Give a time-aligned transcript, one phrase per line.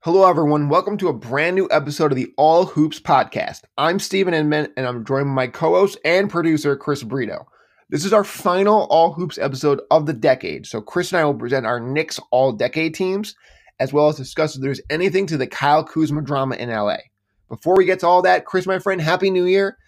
[0.00, 0.68] Hello, everyone.
[0.68, 3.62] Welcome to a brand new episode of the All Hoops podcast.
[3.78, 7.46] I'm Stephen Inman, and I'm joined by my co host and producer, Chris Brito.
[7.88, 10.66] This is our final All Hoops episode of the decade.
[10.66, 13.34] So, Chris and I will present our Knicks All Decade teams,
[13.80, 16.98] as well as discuss if there's anything to the Kyle Kuzma drama in LA.
[17.48, 19.78] Before we get to all that, Chris, my friend, Happy New Year.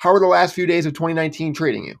[0.00, 1.94] How are the last few days of 2019 treating you?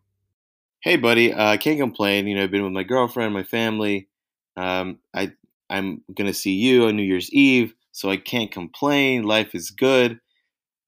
[0.82, 1.34] Hey, buddy.
[1.34, 2.26] I uh, can't complain.
[2.26, 4.08] You know, I've been with my girlfriend, my family.
[4.56, 5.32] Um, I
[5.68, 9.24] I'm gonna see you on New Year's Eve, so I can't complain.
[9.24, 10.18] Life is good.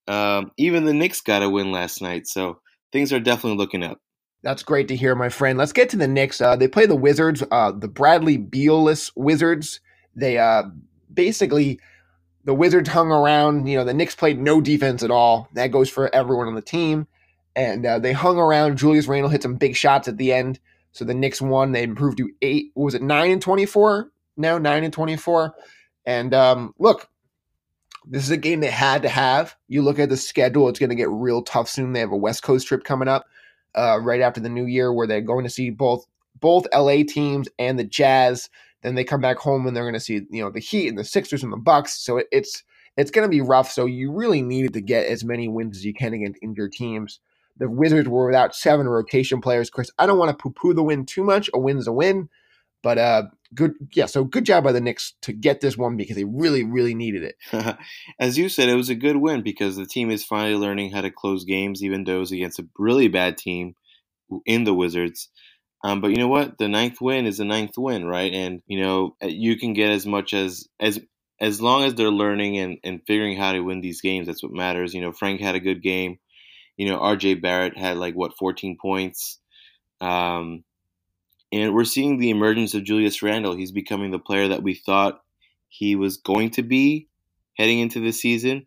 [0.09, 2.61] Um, even the Knicks got a win last night, so
[2.93, 4.01] things are definitely looking up.
[4.43, 5.59] That's great to hear, my friend.
[5.59, 6.41] Let's get to the Knicks.
[6.41, 9.81] Uh, they play the Wizards, uh, the Bradley Beal-less Wizards.
[10.17, 10.63] They uh,
[11.13, 11.79] basically
[12.45, 13.67] the Wizards hung around.
[13.67, 15.49] You know, the Knicks played no defense at all.
[15.55, 17.07] That goes for everyone on the team,
[17.55, 18.79] and uh, they hung around.
[18.79, 20.59] Julius Randle hit some big shots at the end,
[20.93, 21.73] so the Knicks won.
[21.73, 22.73] They improved to eight.
[22.75, 24.13] was it nine and twenty four?
[24.37, 25.55] now, nine and twenty-four.
[26.05, 27.09] And um, look,
[28.07, 29.55] this is a game they had to have.
[29.69, 31.93] You look at the schedule; it's going to get real tough soon.
[31.93, 33.27] They have a West Coast trip coming up
[33.75, 36.07] uh, right after the New Year, where they're going to see both
[36.41, 38.49] both LA teams and the Jazz.
[38.83, 40.99] Then they come back home and they're going to see you know the Heat and
[40.99, 42.03] the Sixers and the Bucks.
[42.03, 42.63] So it, it's
[42.97, 43.71] it's going to be rough.
[43.71, 47.21] So you really needed to get as many wins as you can against injured teams.
[47.59, 49.71] The Wizards were without seven rotation players.
[49.71, 51.51] Chris, I don't want to poo-poo the win too much.
[51.53, 52.29] A win's a win,
[52.83, 56.17] but uh, good yeah so good job by the Knicks to get this one because
[56.17, 57.77] they really really needed it.
[58.19, 61.03] As you said, it was a good win because the team is finally learning how
[61.03, 63.75] to close games, even it's against a really bad team
[64.47, 65.29] in the Wizards.
[65.85, 66.59] Um, but you know what?
[66.59, 68.33] The ninth win is the ninth win, right?
[68.33, 71.01] And you know uh, you can get as much as as
[71.41, 74.29] as long as they're learning and, and figuring how to win these games.
[74.29, 74.95] That's what matters.
[74.95, 76.19] You know, Frank had a good game.
[76.77, 77.35] You know, R.J.
[77.35, 79.41] Barrett had like what 14 points.
[80.01, 80.63] Um,
[81.51, 83.57] and we're seeing the emergence of Julius Randle.
[83.57, 85.21] He's becoming the player that we thought
[85.69, 87.09] he was going to be
[87.59, 88.67] heading into the season.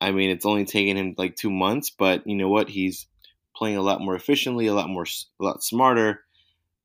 [0.00, 2.68] I mean, it's only taken him like two months, but you know what?
[2.68, 3.06] He's
[3.54, 5.04] playing a lot more efficiently, a lot more,
[5.40, 6.24] a lot smarter.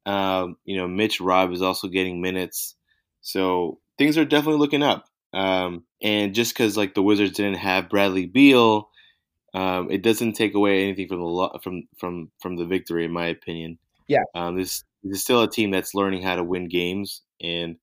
[0.06, 2.76] Um, you know, Mitch Robb is also getting minutes,
[3.22, 5.06] so things are definitely looking up.
[5.34, 8.90] Um, and just because like the Wizards didn't have Bradley Beal,
[9.54, 13.28] um, it doesn't take away anything from the from from from the victory, in my
[13.28, 13.78] opinion.
[14.08, 14.24] Yeah.
[14.36, 17.78] Um, this this is still a team that's learning how to win games, and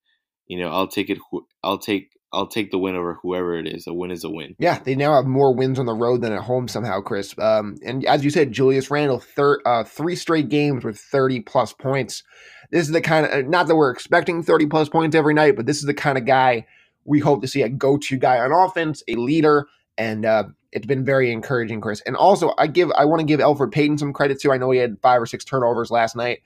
[0.47, 1.19] you know I'll take it.
[1.62, 3.87] I'll take I'll take the win over whoever it is.
[3.87, 4.56] A win is a win.
[4.59, 7.34] Yeah, they now have more wins on the road than at home somehow, Chris.
[7.38, 11.72] Um, and as you said, Julius Randle, thir- uh, three straight games with 30 plus
[11.72, 12.22] points.
[12.70, 15.56] This is the kind of, uh, not that we're expecting 30 plus points every night,
[15.56, 16.66] but this is the kind of guy
[17.04, 19.69] we hope to see a go to guy on offense, a leader.
[19.97, 22.03] And uh, it's been very encouraging, Chris.
[22.04, 24.53] And also, I give, I want to give Elfrid Payton some credit too.
[24.53, 26.43] I know he had five or six turnovers last night.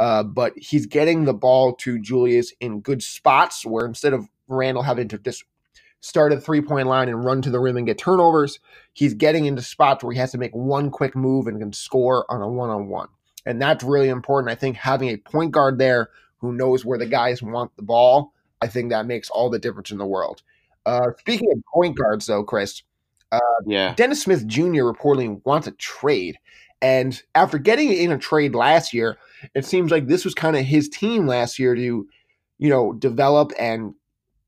[0.00, 4.82] Uh, but he's getting the ball to Julius in good spots where instead of Randle
[4.82, 5.44] having to just
[6.00, 8.60] start at three point line and run to the rim and get turnovers,
[8.92, 12.30] he's getting into spots where he has to make one quick move and can score
[12.30, 13.08] on a one on one.
[13.46, 14.50] And that's really important.
[14.50, 18.34] I think having a point guard there who knows where the guys want the ball,
[18.60, 20.42] I think that makes all the difference in the world.
[20.84, 22.82] Uh, speaking of point guards, though, Chris,
[23.32, 24.84] uh, yeah, Dennis Smith Jr.
[24.84, 26.38] reportedly wants a trade.
[26.82, 29.16] And after getting in a trade last year,
[29.54, 32.06] it seems like this was kind of his team last year to,
[32.58, 33.94] you know, develop and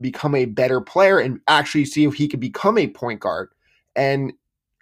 [0.00, 3.48] become a better player and actually see if he could become a point guard.
[3.94, 4.32] And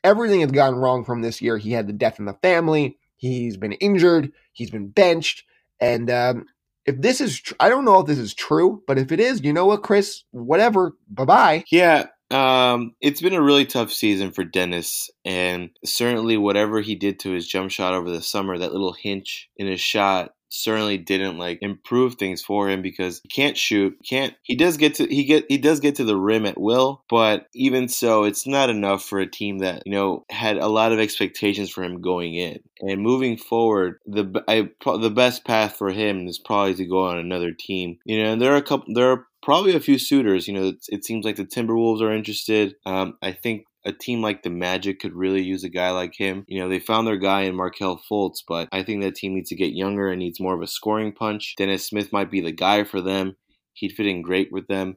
[0.02, 1.58] everything has gone wrong from this year.
[1.58, 2.98] He had the death in the family.
[3.16, 4.32] He's been injured.
[4.52, 5.44] He's been benched.
[5.80, 6.46] And um,
[6.84, 9.42] if this is, tr- I don't know if this is true, but if it is,
[9.42, 10.24] you know what, Chris?
[10.32, 10.96] Whatever.
[11.08, 11.64] Bye bye.
[11.70, 12.06] Yeah.
[12.30, 17.30] Um, it's been a really tough season for Dennis, and certainly whatever he did to
[17.30, 21.58] his jump shot over the summer, that little hinge in his shot certainly didn't like
[21.60, 25.44] improve things for him because he can't shoot can't he does get to he get
[25.48, 29.18] he does get to the rim at will but even so it's not enough for
[29.18, 33.02] a team that you know had a lot of expectations for him going in and
[33.02, 37.52] moving forward the I, the best path for him is probably to go on another
[37.52, 40.48] team you know and there are a couple there are probably a few suitors.
[40.48, 42.74] You know, it, it seems like the Timberwolves are interested.
[42.86, 46.44] Um, I think a team like the Magic could really use a guy like him.
[46.48, 49.50] You know, they found their guy in Markelle Fultz, but I think that team needs
[49.50, 51.54] to get younger and needs more of a scoring punch.
[51.56, 53.36] Dennis Smith might be the guy for them.
[53.74, 54.96] He'd fit in great with them.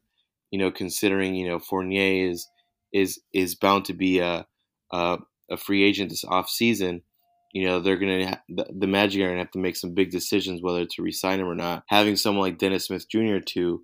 [0.51, 2.47] You know, considering you know Fournier is
[2.93, 4.47] is is bound to be a
[4.91, 5.17] a,
[5.51, 7.01] a free agent this off season.
[7.53, 10.61] You know, they're gonna the, the Magic are gonna have to make some big decisions
[10.61, 11.83] whether to resign him or not.
[11.87, 13.39] Having someone like Dennis Smith Jr.
[13.47, 13.83] to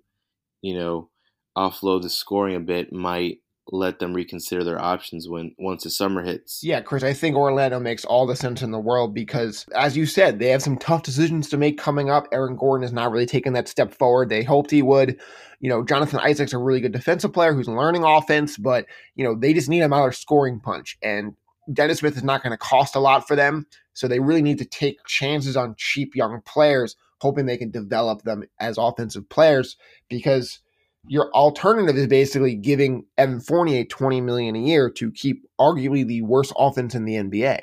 [0.64, 1.10] you know,
[1.56, 3.38] offload the scoring a bit might
[3.74, 6.60] let them reconsider their options when once the summer hits.
[6.62, 10.06] Yeah, Chris, I think Orlando makes all the sense in the world because, as you
[10.06, 12.28] said, they have some tough decisions to make coming up.
[12.32, 14.28] Aaron Gordon is not really taking that step forward.
[14.28, 15.20] They hoped he would.
[15.60, 18.86] You know, Jonathan Isaac's a really good defensive player who's learning offense, but,
[19.16, 20.96] you know, they just need another scoring punch.
[21.02, 21.34] And
[21.72, 23.66] Dennis Smith is not going to cost a lot for them.
[23.94, 28.22] So they really need to take chances on cheap young players, hoping they can develop
[28.22, 29.76] them as offensive players
[30.08, 30.60] because
[31.06, 36.22] your alternative is basically giving Evan Fournier 20 million a year to keep arguably the
[36.22, 37.60] worst offense in the NBA.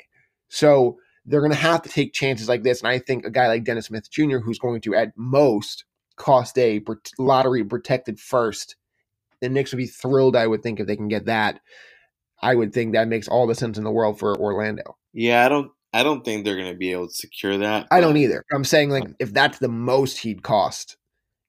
[0.48, 2.80] So they're going to have to take chances like this.
[2.80, 5.84] And I think a guy like Dennis Smith Jr., who's going to at most
[6.16, 6.80] cost a
[7.18, 8.76] lottery protected first,
[9.40, 11.60] the Knicks would be thrilled, I would think, if they can get that.
[12.40, 14.96] I would think that makes all the sense in the world for Orlando.
[15.12, 17.86] Yeah, I don't I don't think they're going to be able to secure that.
[17.90, 18.44] I don't either.
[18.52, 19.12] I'm saying like hmm.
[19.18, 20.96] if that's the most he'd cost,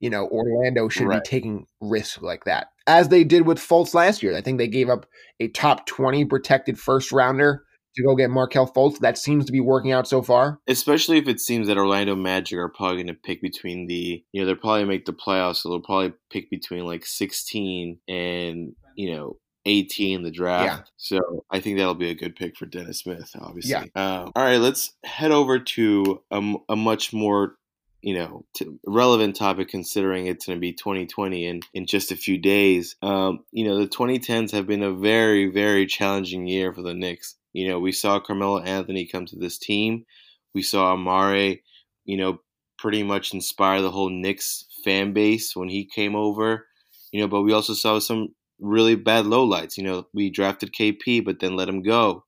[0.04, 1.24] you know, Orlando should right.
[1.24, 4.36] be taking risks like that, as they did with Fultz last year.
[4.36, 5.06] I think they gave up
[5.40, 7.64] a top 20 protected first rounder
[7.96, 9.00] to go get Markelle Fultz.
[9.00, 10.60] That seems to be working out so far.
[10.68, 14.42] Especially if it seems that Orlando Magic are probably going to pick between the, you
[14.42, 19.16] know, they'll probably make the playoffs, so they'll probably pick between like 16 and, you
[19.16, 20.66] know, 18 in the draft.
[20.66, 20.84] Yeah.
[20.98, 23.72] So I think that'll be a good pick for Dennis Smith, obviously.
[23.72, 23.84] Yeah.
[23.96, 27.56] Um, all right, let's head over to a, a much more
[28.04, 28.46] you know,
[28.86, 32.98] relevant topic considering it's going to be 2020 in, in just a few days.
[33.02, 37.36] Um, you know, the 2010s have been a very, very challenging year for the Knicks.
[37.54, 40.06] You know, we saw Carmelo Anthony come to this team.
[40.54, 41.62] We saw Amar'e,
[42.04, 42.42] you know,
[42.78, 46.68] pretty much inspire the whole Knicks fan base when he came over.
[47.14, 49.78] You know, but we also saw some really bad lowlights.
[49.78, 52.26] You know, we drafted KP, but then let him go.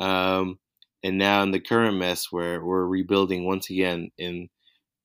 [0.00, 0.58] Um,
[1.04, 4.48] and now in the current mess where we're rebuilding once again in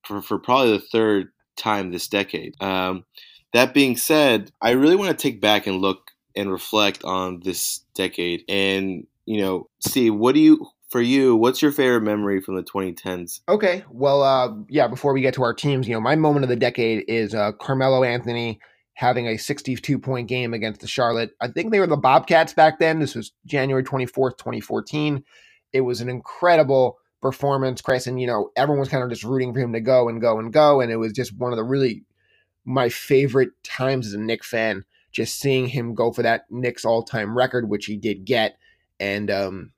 [0.05, 2.61] for, for probably the third time this decade.
[2.61, 3.05] Um,
[3.53, 7.85] that being said, I really want to take back and look and reflect on this
[7.93, 12.55] decade and, you know, see what do you, for you, what's your favorite memory from
[12.55, 13.41] the 2010s?
[13.47, 13.83] Okay.
[13.89, 16.55] Well, uh, yeah, before we get to our teams, you know, my moment of the
[16.55, 18.59] decade is uh, Carmelo Anthony
[18.95, 21.31] having a 62 point game against the Charlotte.
[21.41, 22.99] I think they were the Bobcats back then.
[22.99, 25.23] This was January 24th, 2014.
[25.71, 29.53] It was an incredible performance, Chris, and you know everyone was kind of just rooting
[29.53, 31.63] for him to go and go and go, and it was just one of the
[31.63, 32.03] really
[32.65, 37.01] my favorite times as a Knick fan, just seeing him go for that Knicks all
[37.01, 38.57] time record, which he did get,
[38.99, 39.71] and um,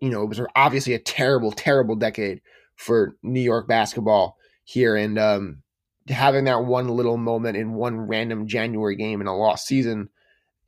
[0.00, 2.42] you know it was obviously a terrible, terrible decade
[2.76, 5.62] for New York basketball here, and um,
[6.08, 10.10] having that one little moment in one random January game in a lost season,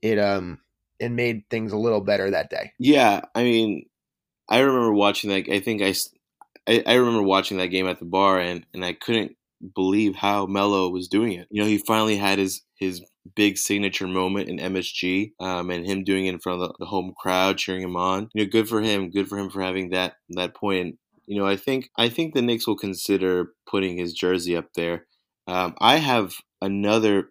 [0.00, 0.60] it um
[0.98, 2.72] it made things a little better that day.
[2.78, 3.86] Yeah, I mean,
[4.48, 5.48] I remember watching that.
[5.48, 5.94] I think I
[6.70, 9.36] I, I remember watching that game at the bar and, and I couldn't
[9.74, 11.48] believe how Melo was doing it.
[11.50, 13.02] You know, he finally had his his
[13.34, 17.12] big signature moment in MSG, um, and him doing it in front of the, home
[17.18, 18.30] crowd cheering him on.
[18.34, 19.10] You know, good for him.
[19.10, 20.96] Good for him for having that that point.
[21.26, 25.06] You know, I think I think the Knicks will consider putting his jersey up there.
[25.46, 27.30] Um, I have another.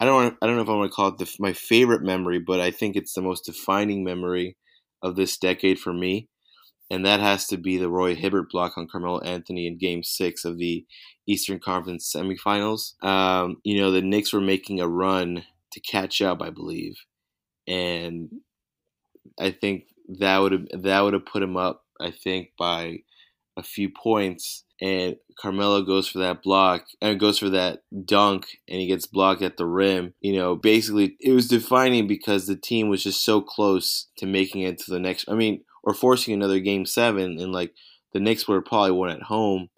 [0.00, 0.14] I don't.
[0.14, 2.60] Want, I don't know if I want to call it the, my favorite memory, but
[2.60, 4.56] I think it's the most defining memory
[5.02, 6.28] of this decade for me
[6.90, 10.44] and that has to be the Roy Hibbert block on Carmelo Anthony in Game Six
[10.44, 10.84] of the
[11.26, 13.02] Eastern Conference semifinals.
[13.04, 16.96] Um, you know, the Knicks were making a run to catch up, I believe,
[17.68, 18.28] and
[19.38, 19.84] I think
[20.18, 21.84] that would that would have put him up.
[22.00, 22.98] I think by
[23.56, 28.80] a few points, and Carmelo goes for that block and goes for that dunk, and
[28.80, 30.14] he gets blocked at the rim.
[30.20, 34.62] You know, basically, it was defining because the team was just so close to making
[34.62, 35.28] it to the next.
[35.28, 37.74] I mean or forcing another game seven, and like
[38.12, 39.68] the Knicks were probably won at home,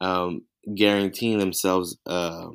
[0.00, 0.42] um,
[0.74, 2.48] guaranteeing themselves uh,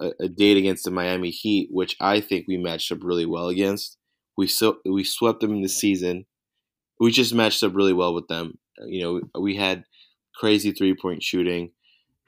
[0.00, 3.48] a, a, date against the Miami Heat, which I think we matched up really well
[3.48, 3.96] against.
[4.36, 6.26] We so we swept them in the season.
[7.00, 8.58] We just matched up really well with them.
[8.86, 9.02] You
[9.34, 9.84] know, we had
[10.34, 11.70] crazy three point shooting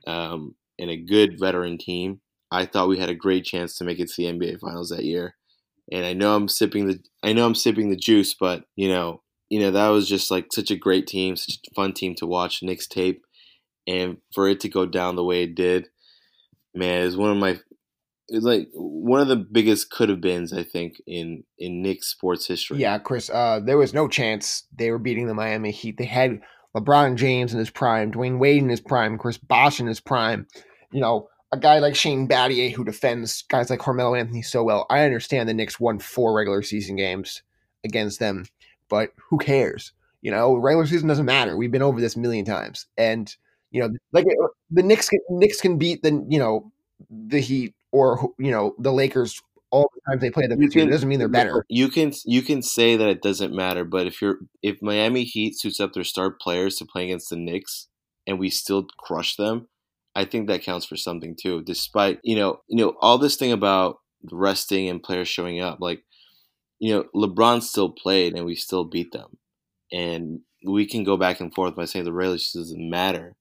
[0.06, 2.20] um, and a good veteran team.
[2.50, 5.04] I thought we had a great chance to make it to the NBA Finals that
[5.04, 5.34] year.
[5.90, 9.22] And I know I'm sipping the I know I'm sipping the juice, but you know
[9.48, 12.26] you know, that was just like such a great team, such a fun team to
[12.26, 13.24] watch Knicks tape.
[13.86, 15.88] And for it to go down the way it did,
[16.74, 17.60] man, is one of my
[18.28, 22.46] it's like one of the biggest could have beens I think in in Knicks sports
[22.46, 22.78] history.
[22.78, 23.30] Yeah, Chris.
[23.30, 25.96] Uh, there was no chance they were beating the Miami Heat.
[25.96, 26.40] They had
[26.76, 30.48] LeBron James in his prime, Dwyane Wade in his prime, Chris Bosh in his prime.
[30.92, 34.86] You know, a guy like Shane Battier who defends guys like Carmelo Anthony so well.
[34.90, 37.42] I understand the Knicks won four regular season games
[37.84, 38.46] against them
[38.88, 39.92] but who cares?
[40.22, 41.56] You know, regular season doesn't matter.
[41.56, 43.34] We've been over this a million times, and
[43.70, 46.72] you know, like uh, the Knicks, can, Knicks can beat the you know
[47.10, 49.40] the Heat or you know the Lakers
[49.70, 50.62] all the times they play them.
[50.62, 51.64] It doesn't mean they're better.
[51.68, 55.58] You can you can say that it doesn't matter, but if you're if Miami Heat
[55.58, 57.88] suits up their star players to play against the Knicks
[58.26, 59.68] and we still crush them,
[60.14, 61.62] I think that counts for something too.
[61.62, 63.98] Despite you know you know all this thing about
[64.32, 66.02] resting and players showing up, like
[66.78, 69.38] you know LeBron still played and we still beat them,
[69.92, 73.36] and we can go back and forth by saying the regular season doesn't matter,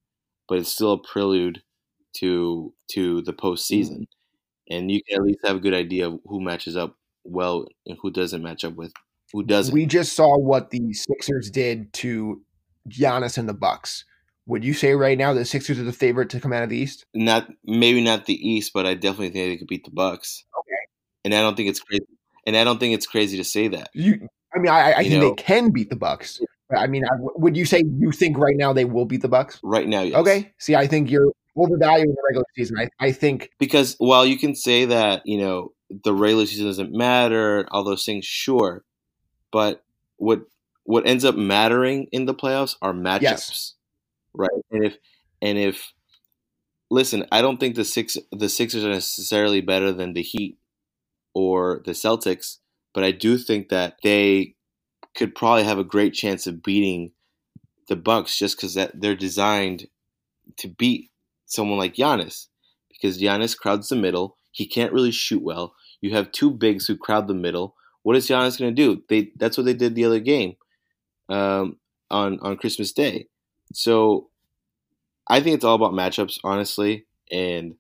[0.47, 1.61] but it's still a prelude
[2.17, 3.91] to to the postseason.
[3.91, 4.15] Mm-hmm
[4.69, 7.97] and you can at least have a good idea of who matches up well and
[8.01, 8.93] who doesn't match up with
[9.33, 9.73] who doesn't.
[9.73, 12.41] We just saw what the Sixers did to
[12.89, 14.05] Giannis and the Bucks.
[14.47, 16.69] Would you say right now that the Sixers are the favorite to come out of
[16.69, 17.05] the East?
[17.13, 20.45] Not maybe not the East, but I definitely think they could beat the Bucks.
[20.59, 20.75] Okay.
[21.25, 22.05] And I don't think it's crazy.
[22.45, 23.89] And I don't think it's crazy to say that.
[23.93, 26.41] You, I mean, I, I think know, they can beat the Bucks.
[26.75, 29.59] I mean, I, would you say you think right now they will beat the Bucks?
[29.63, 30.15] Right now, yes.
[30.15, 30.51] Okay.
[30.57, 32.77] See, I think you're overvaluing the regular season.
[32.79, 35.73] I, I think because while you can say that you know
[36.03, 38.83] the regular season doesn't matter, all those things, sure,
[39.51, 39.83] but
[40.17, 40.41] what
[40.83, 43.73] what ends up mattering in the playoffs are matchups, yes.
[44.33, 44.49] right?
[44.71, 44.97] And if
[45.41, 45.93] and if
[46.89, 50.57] listen, I don't think the six the Sixers are necessarily better than the Heat
[51.35, 52.57] or the Celtics,
[52.93, 54.55] but I do think that they
[55.15, 57.11] could probably have a great chance of beating
[57.87, 59.87] the Bucks just because that they're designed
[60.57, 61.11] to beat
[61.45, 62.47] someone like Giannis
[62.89, 64.37] because Giannis crowds the middle.
[64.51, 65.75] He can't really shoot well.
[66.01, 67.75] You have two bigs who crowd the middle.
[68.03, 69.03] What is Giannis going to do?
[69.09, 70.55] They that's what they did the other game
[71.29, 71.77] um,
[72.09, 73.27] on on Christmas Day.
[73.73, 74.29] So
[75.27, 77.75] I think it's all about matchups, honestly, and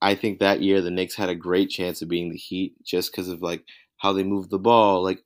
[0.00, 3.10] I think that year the Knicks had a great chance of being the Heat just
[3.10, 3.64] because of like
[3.98, 5.02] how they moved the ball.
[5.02, 5.24] Like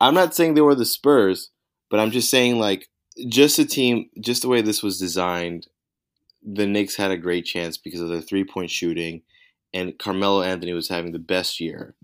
[0.00, 1.50] I'm not saying they were the Spurs,
[1.90, 2.88] but I'm just saying like
[3.28, 5.66] just a team, just the way this was designed
[6.42, 9.22] the Knicks had a great chance because of their three point shooting,
[9.72, 11.94] and Carmelo Anthony was having the best year.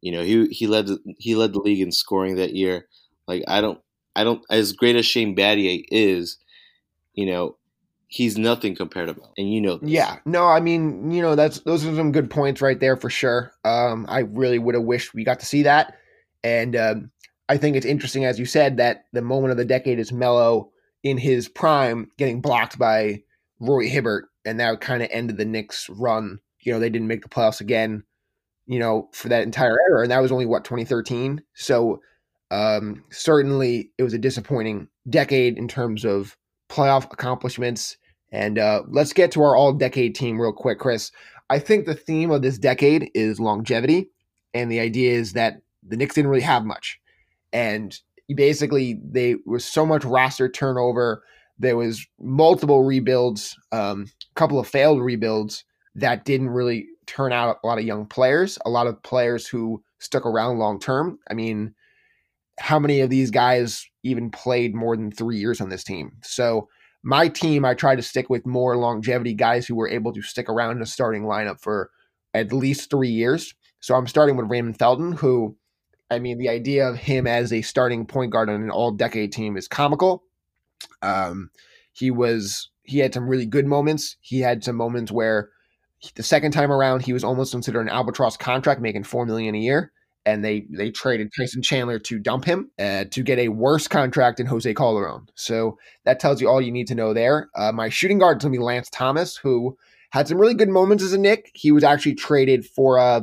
[0.00, 2.88] You know, he he led the, he led the league in scoring that year.
[3.26, 3.80] Like I don't
[4.14, 6.38] I don't as great as Shane Battier is,
[7.14, 7.56] you know,
[8.08, 9.78] he's nothing compared to and you know.
[9.78, 9.90] This.
[9.90, 13.10] Yeah, no, I mean, you know, that's those are some good points right there for
[13.10, 13.52] sure.
[13.64, 15.96] Um, I really would have wished we got to see that,
[16.42, 17.10] and um,
[17.48, 20.70] I think it's interesting, as you said, that the moment of the decade is Melo
[21.02, 23.22] in his prime getting blocked by
[23.60, 26.40] Roy Hibbert, and that kind of ended the Knicks' run.
[26.60, 28.02] You know, they didn't make the playoffs again,
[28.66, 31.42] you know, for that entire era, and that was only what 2013.
[31.54, 32.00] So
[32.50, 36.36] um, certainly, it was a disappointing decade in terms of
[36.68, 37.96] playoff accomplishments.
[38.32, 41.12] And uh, let's get to our all-decade team real quick, Chris.
[41.48, 44.10] I think the theme of this decade is longevity,
[44.52, 46.98] and the idea is that the Knicks didn't really have much,
[47.52, 47.96] and
[48.34, 51.22] basically they was so much roster turnover
[51.58, 57.58] there was multiple rebuilds, a um, couple of failed rebuilds that didn't really turn out
[57.62, 61.18] a lot of young players, a lot of players who stuck around long term.
[61.30, 61.74] I mean,
[62.58, 66.12] how many of these guys even played more than three years on this team?
[66.22, 66.68] So
[67.02, 70.48] my team, I try to stick with more longevity guys who were able to stick
[70.48, 71.90] around in a starting lineup for
[72.34, 73.54] at least three years.
[73.80, 75.56] So I'm starting with Raymond Felton, who,
[76.10, 79.32] I mean, the idea of him as a starting point guard on an all decade
[79.32, 80.24] team is comical.
[81.02, 81.50] Um,
[81.92, 84.16] he was he had some really good moments.
[84.20, 85.50] He had some moments where
[86.14, 89.58] the second time around he was almost considered an albatross contract, making four million a
[89.58, 89.92] year,
[90.26, 94.40] and they they traded Tyson Chandler to dump him uh, to get a worse contract
[94.40, 95.28] in Jose Calderon.
[95.36, 97.48] So that tells you all you need to know there.
[97.54, 99.78] Uh, my shooting guard is going to be Lance Thomas, who
[100.10, 101.52] had some really good moments as a Knick.
[101.54, 103.20] He was actually traded for uh,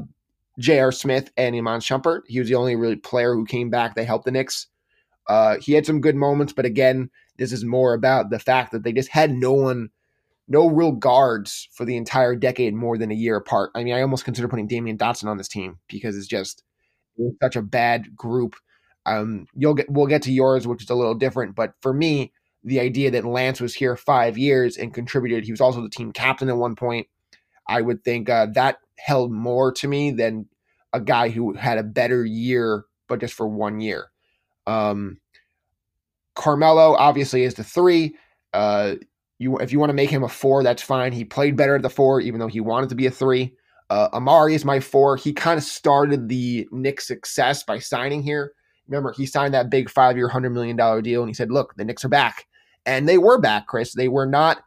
[0.60, 0.94] J.R.
[0.94, 2.22] Smith and Iman Shumpert.
[2.28, 3.96] He was the only really player who came back.
[3.96, 4.68] They helped the Knicks.
[5.28, 8.84] Uh, he had some good moments, but again, this is more about the fact that
[8.84, 9.90] they just had no one,
[10.48, 13.72] no real guards for the entire decade more than a year apart.
[13.76, 16.64] I mean, I almost consider putting Damyean Dotson on this team because it's just
[17.42, 18.56] such a bad group.
[19.06, 22.32] Um, you'll get we'll get to yours, which is a little different, but for me,
[22.64, 26.12] the idea that Lance was here five years and contributed, he was also the team
[26.12, 27.08] captain at one point.
[27.68, 30.48] I would think uh, that held more to me than
[30.94, 34.12] a guy who had a better year, but just for one year.
[34.66, 35.20] Um,
[36.36, 38.16] Carmelo obviously is the three.
[38.54, 38.96] Uh,
[39.40, 41.12] you if you want to make him a four, that's fine.
[41.12, 43.56] He played better at the four, even though he wanted to be a three.
[43.94, 45.18] Uh, Amar'e is my four.
[45.18, 48.54] He kind of started the Knicks' success by signing here.
[48.88, 51.86] Remember, he signed that big five-year, hundred million dollar deal, and he said, "Look, the
[51.86, 52.48] Knicks are back,"
[52.88, 53.68] and they were back.
[53.68, 54.64] Chris, they were not.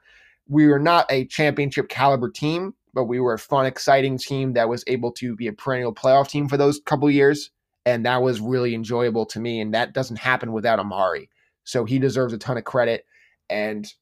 [0.46, 4.68] We were not a championship caliber team, but we were a fun, exciting team that
[4.68, 7.50] was able to be a perennial playoff team for those couple years,
[7.84, 9.60] and that was really enjoyable to me.
[9.60, 11.28] And that doesn't happen without Amar'e.
[11.64, 13.04] So he deserves a ton of credit.
[13.50, 13.92] And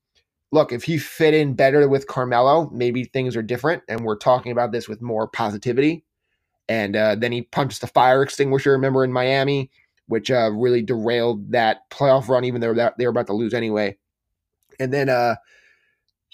[0.54, 3.82] look, if he fit in better with Carmelo, maybe things are different.
[3.88, 6.04] And we're talking about this with more positivity.
[6.68, 8.72] and uh, then he punches the fire extinguisher.
[8.72, 9.70] Remember in Miami,
[10.06, 13.96] which uh, really derailed that playoff run, even though they were about to lose anyway.
[14.80, 15.36] And then, uh,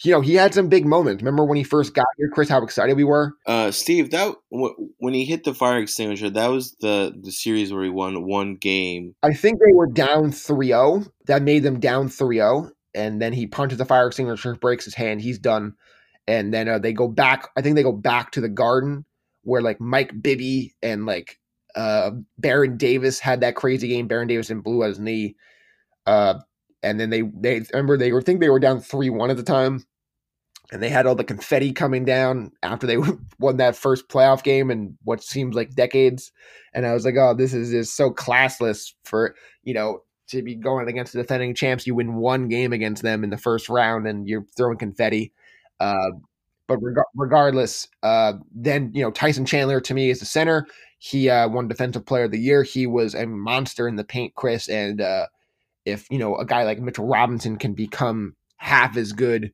[0.02, 1.22] you know, he had some big moments.
[1.22, 2.48] Remember when he first got here, Chris?
[2.48, 3.34] How excited we were.
[3.46, 7.84] Uh, Steve, that when he hit the fire extinguisher, that was the the series where
[7.84, 9.14] he won one game.
[9.22, 11.08] I think they were down 3-0.
[11.26, 12.70] That made them down 3-0.
[12.94, 15.20] And then he punches the fire extinguisher, breaks his hand.
[15.20, 15.74] He's done.
[16.26, 17.48] And then uh, they go back.
[17.56, 19.04] I think they go back to the Garden
[19.42, 21.38] where like Mike Bibby and like
[21.76, 24.08] uh Baron Davis had that crazy game.
[24.08, 25.36] Baron Davis and blew out his knee.
[26.06, 26.34] Uh
[26.82, 29.42] and then they they remember they were think they were down three one at the
[29.42, 29.84] time.
[30.72, 32.96] And they had all the confetti coming down after they
[33.40, 36.30] won that first playoff game in what seems like decades.
[36.72, 40.54] And I was like, oh, this is just so classless for, you know, to be
[40.54, 41.86] going against the defending champs.
[41.86, 45.32] You win one game against them in the first round and you're throwing confetti.
[45.78, 46.10] Uh,
[46.66, 50.66] but reg- regardless, uh, then you know Tyson Chandler to me is the center.
[50.98, 52.62] He uh, won Defensive Player of the Year.
[52.62, 54.68] He was a monster in the paint, Chris.
[54.68, 55.26] And uh,
[55.84, 59.52] if you know a guy like Mitchell Robinson can become half as good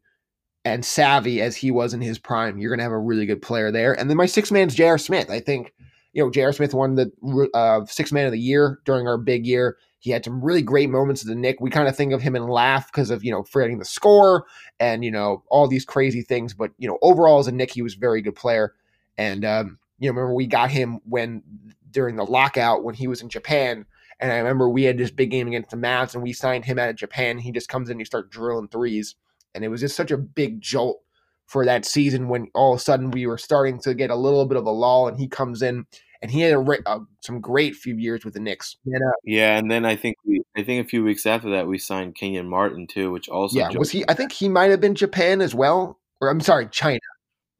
[0.64, 3.40] and savvy as he was in his prime, you're going to have a really good
[3.40, 3.98] player there.
[3.98, 4.98] And then my six man's J.R.
[4.98, 5.30] Smith.
[5.30, 5.72] I think
[6.12, 6.52] you know J.R.
[6.52, 9.78] Smith won the uh, six man of the year during our big year.
[9.98, 11.60] He had some really great moments of the Knick.
[11.60, 14.44] We kind of think of him and laugh because of, you know, forgetting the score
[14.78, 16.54] and, you know, all these crazy things.
[16.54, 18.74] But, you know, overall as a Knick, he was a very good player.
[19.18, 21.42] And, um, you know, remember we got him when
[21.90, 23.86] during the lockout when he was in Japan.
[24.20, 26.78] And I remember we had this big game against the Mavs and we signed him
[26.78, 27.38] out of Japan.
[27.38, 29.14] He just comes in and he starts drilling threes.
[29.54, 31.00] And it was just such a big jolt
[31.46, 34.44] for that season when all of a sudden we were starting to get a little
[34.46, 35.86] bit of a lull and he comes in
[36.26, 38.76] and he had a, uh, some great few years with the Knicks.
[38.84, 41.68] And, uh, yeah, and then I think we, I think a few weeks after that
[41.68, 44.04] we signed Kenyon Martin too, which also yeah was he?
[44.08, 46.98] I think he might have been Japan as well, or I'm sorry, China.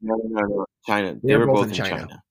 [0.01, 1.13] No, no, no, China.
[1.13, 1.89] They, they were, both, both in China.
[1.89, 2.23] China.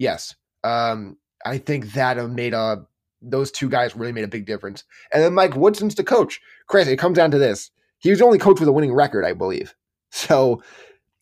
[0.00, 2.84] Yes, um, I think that made a
[3.22, 4.82] those two guys really made a big difference.
[5.12, 6.40] And then Mike Woodson's the coach.
[6.66, 9.24] Chris, it comes down to this: he was the only coach with a winning record,
[9.24, 9.74] I believe.
[10.12, 10.62] So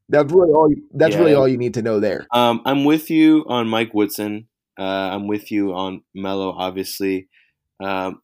[0.09, 0.71] that's really all.
[0.71, 1.21] You, that's yeah.
[1.21, 2.27] really all you need to know there.
[2.33, 4.46] Um, I'm with you on Mike Woodson.
[4.78, 6.50] Uh, I'm with you on Melo.
[6.50, 7.28] Obviously,
[7.80, 8.22] um,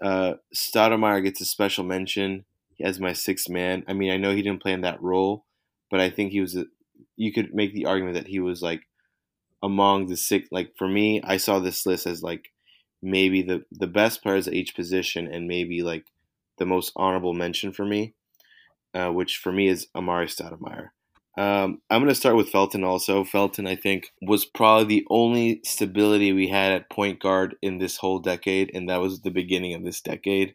[0.00, 2.44] uh, Stoudemire gets a special mention
[2.80, 3.84] as my sixth man.
[3.88, 5.44] I mean, I know he didn't play in that role,
[5.90, 6.56] but I think he was.
[6.56, 6.64] A,
[7.16, 8.82] you could make the argument that he was like
[9.62, 10.48] among the six.
[10.50, 12.52] Like for me, I saw this list as like
[13.02, 16.06] maybe the the best players at each position, and maybe like
[16.58, 18.14] the most honorable mention for me,
[18.94, 20.88] uh, which for me is Amar'e Stoudemire.
[21.36, 23.24] Um, I'm going to start with Felton also.
[23.24, 27.96] Felton, I think, was probably the only stability we had at point guard in this
[27.96, 30.54] whole decade, and that was the beginning of this decade.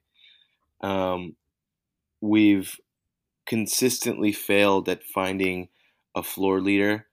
[0.82, 1.36] Um,
[2.22, 2.78] we've
[3.48, 5.70] consistently failed at finding
[6.16, 7.08] a floor leader.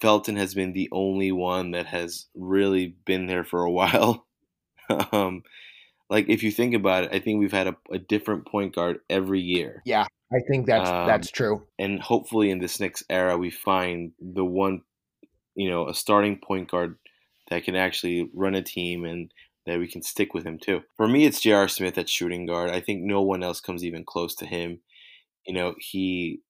[0.00, 4.26] Felton has been the only one that has really been there for a while.
[5.12, 5.42] um,
[6.10, 9.00] like if you think about it, I think we've had a, a different point guard
[9.08, 9.82] every year.
[9.84, 10.06] Yeah.
[10.32, 11.66] I think that's um, that's true.
[11.78, 14.82] And hopefully, in this next era, we find the one,
[15.54, 16.96] you know, a starting point guard
[17.50, 19.32] that can actually run a team and
[19.66, 20.82] that we can stick with him too.
[20.96, 21.68] For me, it's J.R.
[21.68, 22.70] Smith at shooting guard.
[22.70, 24.80] I think no one else comes even close to him.
[25.46, 26.40] You know, he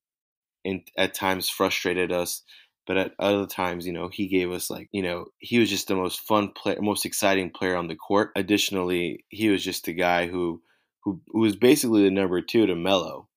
[0.65, 2.43] in, at times frustrated us,
[2.87, 5.87] but at other times, you know, he gave us like, you know, he was just
[5.87, 8.31] the most fun player, most exciting player on the court.
[8.35, 10.63] Additionally, he was just a guy who
[11.05, 13.28] who, who was basically the number two to Melo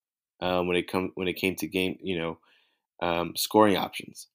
[0.41, 2.38] um, when it come when it came to game, you know,
[3.01, 4.27] um, scoring options.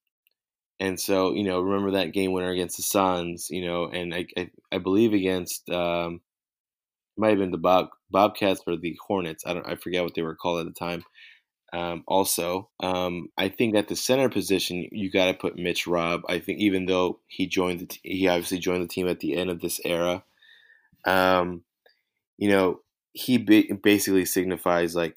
[0.79, 4.27] And so, you know, remember that game winner against the Suns, you know, and I
[4.37, 6.21] I, I believe against um,
[7.16, 9.45] might have been the Bob Bobcats or the Hornets.
[9.47, 11.05] I don't I forget what they were called at the time.
[11.73, 16.23] Um, also, um, I think at the center position, you got to put Mitch Robb.
[16.29, 19.35] I think even though he joined the t- he obviously joined the team at the
[19.37, 20.23] end of this era,
[21.07, 21.62] um,
[22.38, 22.81] you know,
[23.12, 25.16] he ba- basically signifies like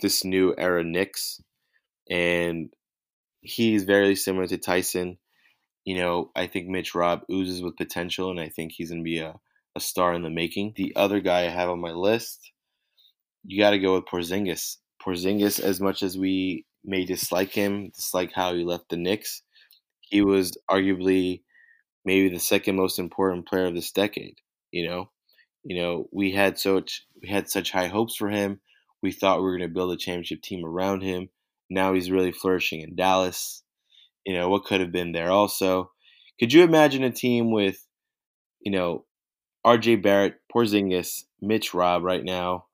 [0.00, 1.40] this new era Knicks,
[2.10, 2.72] and
[3.40, 5.18] he's very similar to Tyson.
[5.84, 9.04] You know, I think Mitch Robb oozes with potential, and I think he's going to
[9.04, 9.34] be a,
[9.74, 10.74] a star in the making.
[10.76, 12.52] The other guy I have on my list,
[13.44, 14.76] you got to go with Porzingis.
[15.04, 19.42] Porzingis, as much as we may dislike him, dislike how he left the Knicks,
[20.00, 21.42] he was arguably
[22.04, 24.36] maybe the second most important player of this decade.
[24.70, 25.10] You know,
[25.64, 28.60] you know, we had such we had such high hopes for him.
[29.02, 31.28] We thought we were going to build a championship team around him.
[31.68, 33.62] Now he's really flourishing in Dallas.
[34.24, 35.90] You know, what could have been there also.
[36.38, 37.84] Could you imagine a team with,
[38.60, 39.04] you know,
[39.66, 42.66] RJ Barrett, Porzingis, Mitch Robb right now?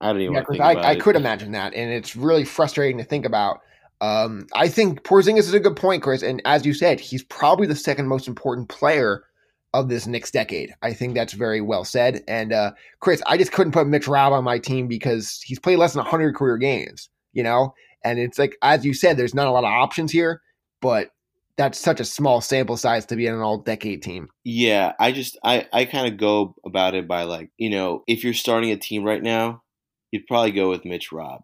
[0.00, 1.74] I don't even yeah, I, I could imagine that.
[1.74, 3.60] And it's really frustrating to think about.
[4.00, 6.22] Um, I think Porzingis is a good point, Chris.
[6.22, 9.24] And as you said, he's probably the second most important player
[9.72, 10.74] of this next decade.
[10.82, 12.22] I think that's very well said.
[12.26, 15.78] And uh, Chris, I just couldn't put Mitch Robb on my team because he's played
[15.78, 17.74] less than 100 career games, you know?
[18.04, 20.40] And it's like, as you said, there's not a lot of options here,
[20.80, 21.10] but
[21.56, 24.28] that's such a small sample size to be in an all decade team.
[24.44, 28.24] Yeah, I just, I, I kind of go about it by like, you know, if
[28.24, 29.62] you're starting a team right now,
[30.10, 31.42] you'd probably go with Mitch Robb.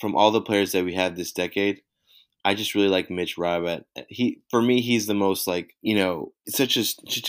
[0.00, 1.80] From all the players that we have this decade,
[2.44, 3.82] I just really like Mitch Robb.
[4.08, 6.84] He for me, he's the most like you know such a,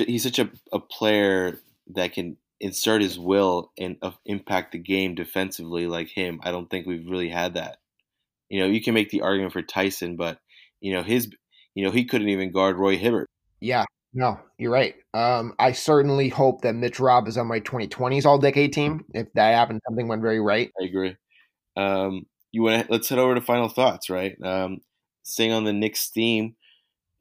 [0.05, 1.59] he's such a, a player
[1.95, 6.39] that can insert his will and uh, impact the game defensively like him.
[6.43, 7.77] I don't think we've really had that.
[8.49, 10.39] You know, you can make the argument for Tyson, but
[10.81, 11.29] you know his
[11.75, 13.27] you know he couldn't even guard Roy Hibbert.
[13.61, 14.95] Yeah, no, you're right.
[15.13, 19.05] Um, I certainly hope that Mitch Robb is on my 2020s All Decade team.
[19.13, 20.71] If that happened, something went very right.
[20.81, 21.15] I agree.
[21.77, 24.35] Um, you want to let's head over to final thoughts, right?
[24.43, 24.79] Um,
[25.29, 26.55] staying on the Knicks theme,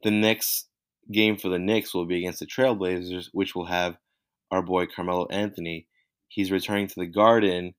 [0.03, 0.67] the next
[1.11, 3.97] game for the Knicks will be against the Trailblazers, which will have
[4.51, 5.87] our boy Carmelo Anthony.
[6.27, 7.73] He's returning to the Garden,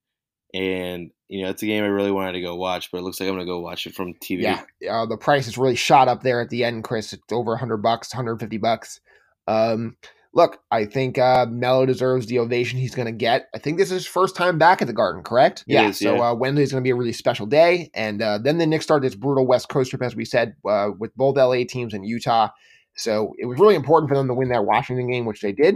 [0.53, 3.19] and you know it's a game I really wanted to go watch, but it looks
[3.19, 4.41] like I'm gonna go watch it from TV.
[4.41, 7.13] Yeah, uh, the price is really shot up there at the end, Chris.
[7.13, 8.99] It's over 100 bucks, 150 bucks.
[9.47, 9.95] Um,
[10.33, 13.49] look, I think uh, Melo deserves the ovation he's going to get.
[13.53, 15.63] I think this is his first time back at the Garden, correct?
[15.67, 15.89] It yeah.
[15.89, 16.29] is, so yeah.
[16.29, 19.01] Uh, Wednesday's going to be a really special day, and uh, then the Knicks start
[19.01, 22.49] this brutal West Coast trip, as we said, uh, with both LA teams in Utah.
[22.95, 25.75] So it was really important for them to win that Washington game, which they did.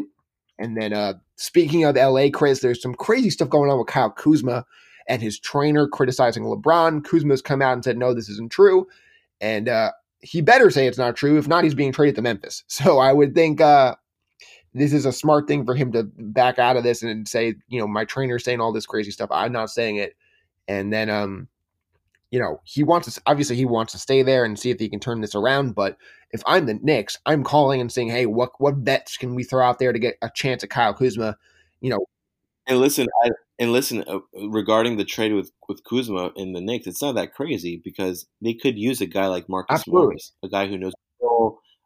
[0.58, 4.12] And then, uh, speaking of LA, Chris, there's some crazy stuff going on with Kyle
[4.12, 4.66] Kuzma
[5.08, 7.04] and his trainer criticizing LeBron.
[7.04, 8.88] Kuzma's come out and said, no, this isn't true.
[9.42, 11.38] And uh, he better say it's not true.
[11.38, 12.64] If not, he's being traded to Memphis.
[12.70, 13.96] So I would think uh,
[14.76, 17.80] this is a smart thing for him to back out of this and say, you
[17.80, 19.30] know, my trainer's saying all this crazy stuff.
[19.32, 20.16] I'm not saying it.
[20.68, 21.48] And then, um,
[22.30, 24.90] you know, he wants to, obviously he wants to stay there and see if he
[24.90, 25.76] can turn this around.
[25.76, 25.98] But
[26.32, 29.66] if I'm the Knicks, I'm calling and saying, hey, what, what bets can we throw
[29.66, 31.38] out there to get a chance at Kyle Kuzma?
[31.80, 32.06] You know,
[32.68, 36.88] And listen, I, and listen uh, regarding the trade with with Kuzma in the Knicks,
[36.88, 40.06] it's not that crazy because they could use a guy like Marcus Absolutely.
[40.06, 40.94] Morris, a guy who knows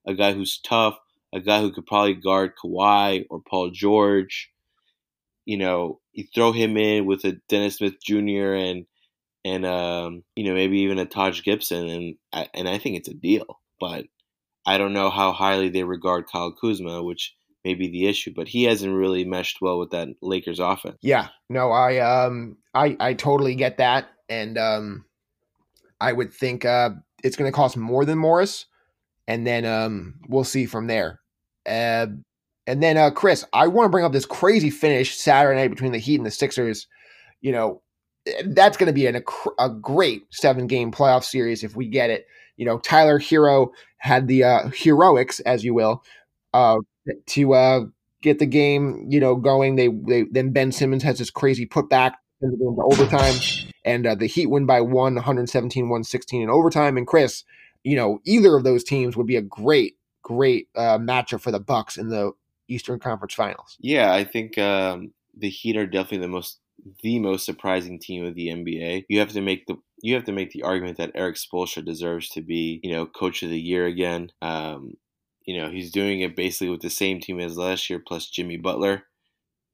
[0.08, 0.98] a guy who's tough,
[1.34, 4.52] a guy who could probably guard Kawhi or Paul George.
[5.46, 8.54] You know, you throw him in with a Dennis Smith Jr.
[8.54, 8.86] and
[9.46, 13.08] and um, you know maybe even a Taj Gibson, and I, and I think it's
[13.08, 13.60] a deal.
[13.80, 14.06] But
[14.66, 18.34] I don't know how highly they regard Kyle Kuzma, which may be the issue.
[18.36, 20.98] But he hasn't really meshed well with that Lakers offense.
[21.02, 25.06] Yeah, no, I um I I totally get that, and um
[26.02, 26.92] I would think uh
[27.24, 28.66] it's going to cost more than Morris,
[29.30, 31.22] and then um we'll see from there.
[31.66, 32.08] Uh,
[32.68, 35.94] and then uh Chris, I want to bring up this crazy finish Saturday night between
[35.94, 36.88] the Heat and the Sixers.
[37.40, 37.82] You know,
[38.48, 39.24] that's going to be an,
[39.60, 42.28] a, great seven game playoff series if we get it.
[42.58, 46.04] You know, Tyler Herro had the uh, heroics, as you will,
[46.54, 46.78] uh,
[47.28, 47.82] to uh,
[48.22, 49.78] get the game, you know, going.
[49.78, 53.36] They, they then Ben Simmons has this crazy putback in the game to overtime,
[53.86, 56.98] and uh, the Heat win by one, 117, 116 in overtime.
[56.98, 57.46] And Chris,
[57.84, 61.60] you know, either of those teams would be a great, great uh, matchup for the
[61.60, 62.32] Bucks in the
[62.68, 63.78] Eastern Conference Finals.
[63.80, 66.60] Yeah, I think um, the Heat are definitely the most
[67.02, 69.06] the most surprising team of the NBA.
[69.10, 72.30] You have to make the you have to make the argument that Erik Spoelstra deserves
[72.30, 74.32] to be, you know, coach of the year again.
[74.42, 74.94] Um,
[75.46, 78.58] you know, he's doing it basically with the same team as last year plus Jimmy
[78.58, 79.04] Butler,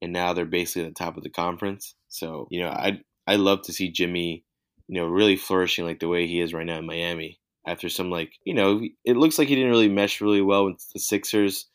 [0.02, 1.94] and now they're basically at the top of the conference.
[2.08, 4.44] So, you know, I I love to see Jimmy,
[4.88, 7.38] you know, really flourishing like the way he is right now in Miami.
[7.66, 10.84] After some like, you know, it looks like he didn't really mesh really well with
[10.92, 11.66] the Sixers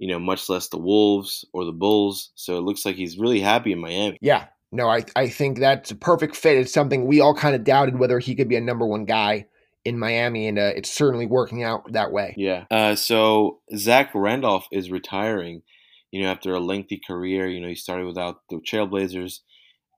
[0.00, 2.32] you know, much less the Wolves or the Bulls.
[2.34, 4.18] So it looks like he's really happy in Miami.
[4.20, 4.46] Yeah.
[4.72, 6.56] No, I, I think that's a perfect fit.
[6.56, 9.46] It's something we all kind of doubted whether he could be a number one guy
[9.84, 12.34] in Miami, and uh, it's certainly working out that way.
[12.36, 12.64] Yeah.
[12.70, 15.62] Uh, so Zach Randolph is retiring,
[16.10, 17.46] you know, after a lengthy career.
[17.46, 19.40] You know, he started without the Trailblazers,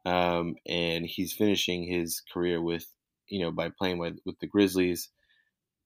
[0.05, 2.87] um, and he's finishing his career with,
[3.29, 5.11] you know, by playing with, with the Grizzlies.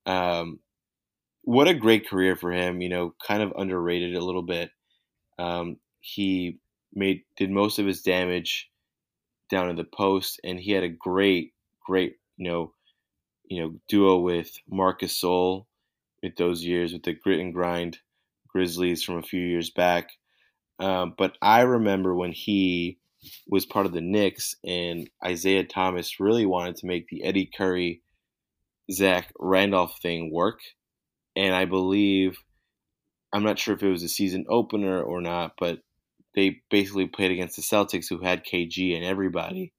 [0.06, 0.60] Um,
[1.42, 2.80] what a great career for him.
[2.80, 4.70] You know, kind of underrated a little bit.
[5.38, 6.58] Um, he
[6.94, 8.70] made did most of his damage
[9.50, 11.52] down in the post, and he had a great,
[11.84, 12.72] great, you know,
[13.48, 15.66] you know, duo with Marc Gasol
[16.22, 17.98] with those years with the grit and grind
[18.48, 20.10] Grizzlies from a few years back.
[20.78, 22.98] Um, but I remember when he
[23.48, 28.02] was part of the Knicks, and Isiah Thomas really wanted to make the Eddie Curry,
[28.90, 30.60] Zach Randolph thing work
[31.36, 32.38] and I believe
[33.32, 35.80] I'm not sure if it was a season opener or not, but
[36.34, 39.72] they basically played against the Celtics who had KG and everybody,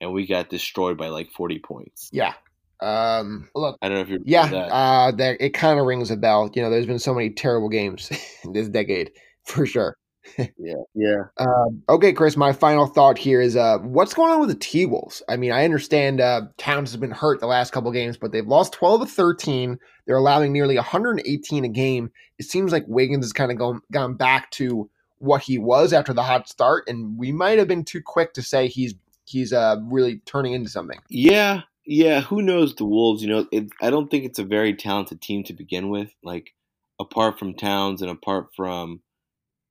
[0.00, 2.08] and we got destroyed by like 40 points.
[2.12, 2.32] Yeah.
[2.80, 4.18] Um, look, I don't know if you're.
[4.24, 4.72] yeah, that.
[4.72, 6.50] uh, that it kind of rings a bell.
[6.54, 8.10] You know, there's been so many terrible games
[8.52, 9.12] this decade,
[9.44, 9.96] for sure.
[10.58, 11.22] yeah, yeah.
[11.38, 14.86] Um, okay, Chris, my final thought here is uh, what's going on with the T
[14.86, 15.22] Wolves?
[15.28, 18.46] I mean, I understand uh, Towns has been hurt the last couple games, but they've
[18.46, 19.78] lost 12 of 13.
[20.06, 22.10] They're allowing nearly 118 a game.
[22.38, 26.12] It seems like Wiggins has kind of gone, gone back to what he was after
[26.12, 29.76] the hot start, and we might have been too quick to say he's he's uh,
[29.84, 30.98] really turning into something.
[31.08, 32.22] Yeah, yeah.
[32.22, 33.22] Who knows the Wolves?
[33.22, 36.12] You know, it, I don't think it's a very talented team to begin with.
[36.24, 36.54] Like,
[36.98, 39.00] apart from Towns and apart from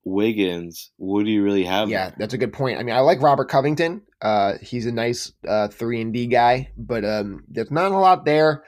[0.04, 1.88] Wiggins, what do you really have?
[1.88, 2.78] Yeah, that's a good point.
[2.78, 4.02] I mean, I like Robert Covington.
[4.20, 8.24] Uh, he's a nice uh, three and D guy, but um, there's not a lot
[8.24, 8.64] there,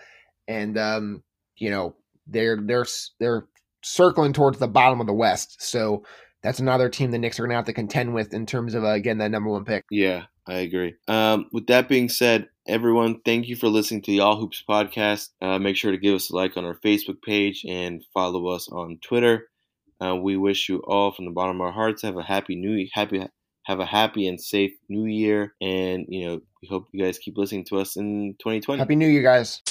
[0.47, 1.23] and um,
[1.57, 2.87] you know they're they're
[3.18, 3.47] they're
[3.83, 5.62] circling towards the bottom of the West.
[5.62, 6.05] So
[6.42, 8.85] that's another team the Knicks are going to have to contend with in terms of
[8.85, 9.85] uh, again that number one pick.
[9.90, 10.94] Yeah, I agree.
[11.09, 15.31] Um, with that being said, everyone, thank you for listening to the All Hoops podcast.
[15.40, 18.68] Uh, make sure to give us a like on our Facebook page and follow us
[18.68, 19.49] on Twitter.
[20.01, 22.87] Uh, we wish you all from the bottom of our hearts have a happy new
[22.93, 23.25] happy
[23.65, 25.55] have a happy and safe new year.
[25.61, 29.09] And you know we hope you guys keep listening to us in 2020 happy new
[29.09, 29.63] year guys